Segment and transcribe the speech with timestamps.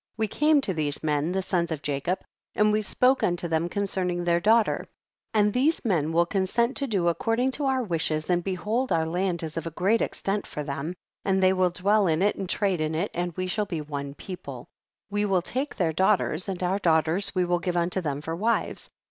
[0.17, 2.21] We came to these men, the sons of Jacob,
[2.55, 4.87] and we spoke unto them concerning their daughter,
[5.31, 9.05] and these men will consent to do accord ing to our wishes, and behold our
[9.05, 12.81] land is of great extent for them, and they will dwell in it, and trade
[12.81, 14.65] in it, and we shall be one people;
[15.11, 18.35] we will take their daughters, and our daugh ters we will give unto them for
[18.35, 18.89] wives.